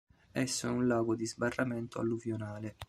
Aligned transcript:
Esso 0.33 0.65
è 0.65 0.71
un 0.71 0.87
lago 0.87 1.13
di 1.13 1.27
sbarramento 1.27 1.99
alluvionale. 1.99 2.75